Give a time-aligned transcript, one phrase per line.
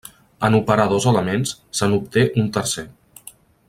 [0.47, 2.91] En operar dos elements, se n’obté un tercer.